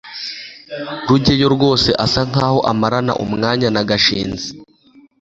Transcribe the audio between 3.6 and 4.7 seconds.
na gashinzi